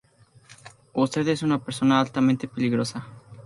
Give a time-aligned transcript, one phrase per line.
[0.93, 3.05] Usted es una persona altamente peligrosa.